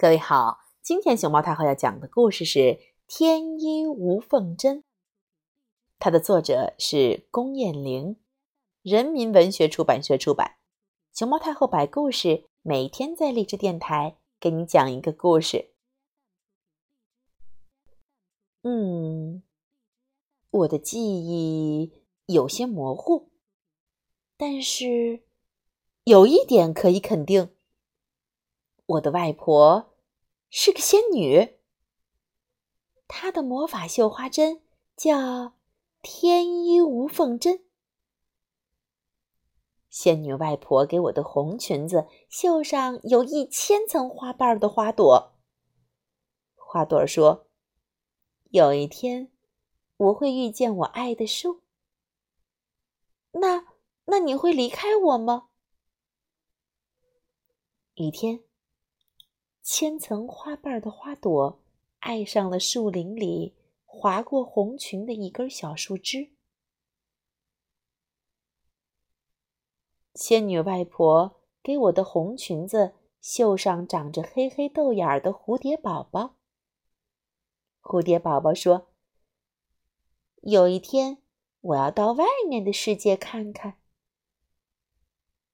[0.00, 2.58] 各位好，今天熊猫太后要讲的故事是
[3.06, 4.78] 《天衣无缝针》，
[5.98, 8.16] 它的作者是龚燕玲，
[8.80, 10.56] 人民文学出版社出版。
[11.12, 15.74] 熊猫太后摆故事，每天在励志电台给你讲一个故事。
[18.62, 19.42] 嗯，
[20.50, 21.92] 我的记忆
[22.24, 23.28] 有些模糊，
[24.38, 25.24] 但是
[26.04, 27.50] 有一点可以肯定，
[28.86, 29.89] 我的外婆。
[30.50, 31.58] 是个仙女，
[33.06, 34.62] 她的魔法绣花针
[34.96, 35.54] 叫
[36.02, 37.64] “天衣无缝针”。
[39.88, 45.38] 仙女外婆给我的红裙子绣上有一千层花瓣的花朵。
[46.54, 47.48] 花朵说
[48.50, 49.32] ：“有一天，
[49.96, 51.62] 我会遇见我爱的树。
[53.32, 53.66] 那，
[54.06, 55.48] 那你会离开我吗？”
[57.94, 58.44] 一天。
[59.62, 61.60] 千层花瓣的花朵
[61.98, 66.30] 爱上了树林里划过红裙的一根小树枝。
[70.14, 76.36] 仙女外婆给我的红裙子绣上长着黑黑豆眼儿的蝴蝶宝宝。
[77.80, 78.88] 蝴蝶宝宝说
[80.42, 81.22] ：“有一天，
[81.60, 83.78] 我要到外面的世界看看。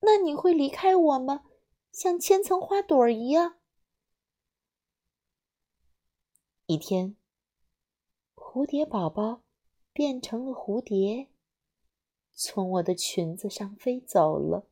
[0.00, 1.44] 那你会离开我吗？
[1.92, 3.56] 像千层花朵一样？”
[6.70, 7.16] 一天，
[8.34, 9.40] 蝴蝶宝宝
[9.94, 11.28] 变成了蝴蝶，
[12.34, 14.66] 从我的裙子上飞走了。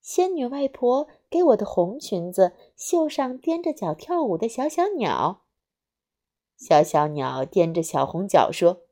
[0.00, 5.44] 仙女外婆给我的红裙子绣上踮着脚跳舞的小小鸟。
[6.56, 8.86] 小小鸟踮着小红脚说：“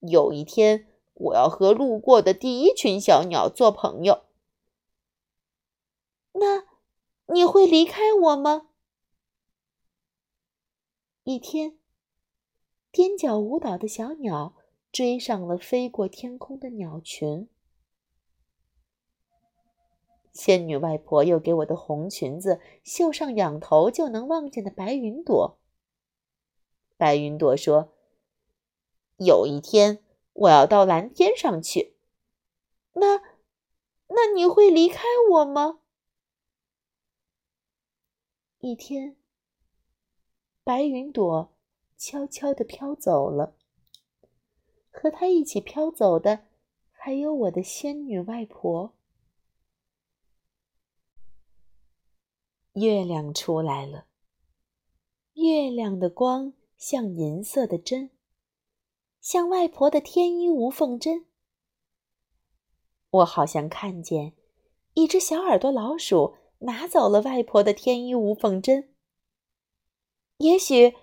[0.00, 4.22] 有一天，我要和路过的第一群小鸟做朋友。
[6.32, 6.64] 那
[7.34, 8.64] 你会离开我吗？”
[11.28, 11.76] 一天，
[12.90, 14.56] 踮脚舞蹈的小鸟
[14.90, 17.50] 追上了飞过天空的鸟群。
[20.32, 25.58] 仙女外婆又给我的红裙子绣上仰头就能望见的白云朵。
[26.96, 27.92] 白云朵说
[29.20, 30.02] ：“有一天，
[30.32, 31.98] 我要到蓝天上去。
[32.94, 33.18] 那，
[34.06, 35.02] 那你会离开
[35.32, 35.80] 我吗？”
[38.60, 39.17] 一天。
[40.68, 41.50] 白云朵
[41.96, 43.56] 悄悄地飘走了，
[44.90, 46.44] 和它一起飘走的
[46.92, 48.92] 还有我的仙女外婆。
[52.74, 54.04] 月亮出来了，
[55.32, 58.10] 月亮的光像银色的针，
[59.22, 61.24] 像外婆的天衣无缝针。
[63.08, 64.34] 我好像看见
[64.92, 68.90] 一只小耳朵老鼠拿走了外婆的天衣无缝针。
[70.38, 70.94] 也许，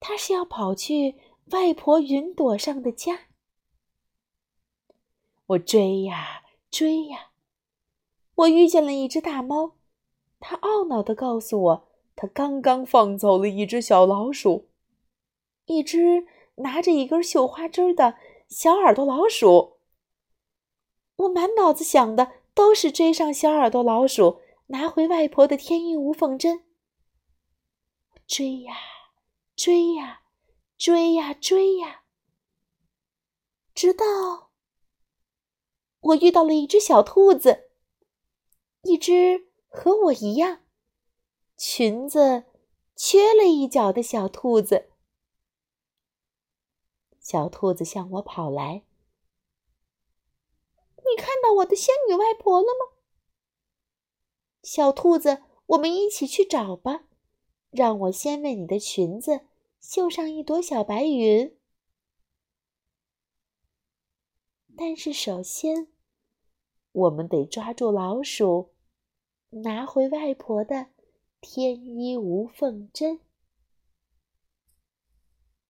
[0.00, 1.14] 他是要跑去
[1.52, 3.28] 外婆云朵上的家。
[5.46, 7.30] 我追呀追呀，
[8.34, 9.76] 我遇见了一只大猫，
[10.40, 14.66] 它懊恼地告诉我，它刚刚放走了一只小老鼠，
[15.66, 18.16] 一只拿着一根绣花针的
[18.48, 19.76] 小耳朵老鼠。
[21.14, 26.64] 我满脑子想的都是追上小耳朵老鼠，拿回外婆的天衣无缝针。
[28.26, 28.74] 追呀，
[29.54, 30.22] 追呀，
[30.76, 32.02] 追呀，追呀！
[33.72, 34.50] 直到
[36.00, 37.70] 我遇到了一只小兔子，
[38.82, 40.62] 一只和我一样
[41.56, 42.44] 裙子
[42.96, 44.90] 缺了一角的小兔子。
[47.20, 48.84] 小兔子向我跑来
[50.98, 52.96] ：“你看到我的仙女外婆了吗？”
[54.62, 57.04] 小兔子，我们一起去找吧。
[57.70, 59.42] 让我先为你的裙子
[59.80, 61.54] 绣上一朵小白云，
[64.76, 65.88] 但是首先，
[66.92, 68.70] 我们得抓住老鼠，
[69.50, 70.86] 拿回外婆的
[71.40, 73.20] 天衣无缝针。